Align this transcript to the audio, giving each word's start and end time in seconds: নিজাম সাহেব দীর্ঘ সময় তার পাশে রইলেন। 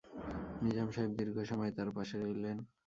নিজাম 0.61 0.87
সাহেব 0.93 1.11
দীর্ঘ 1.19 1.37
সময় 1.51 1.71
তার 1.77 1.89
পাশে 1.97 2.15
রইলেন। 2.17 2.57